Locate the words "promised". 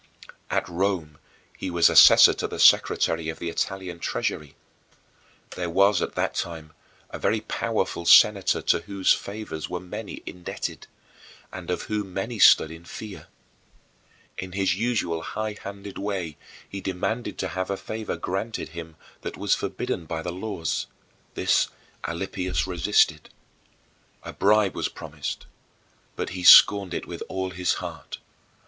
24.89-25.45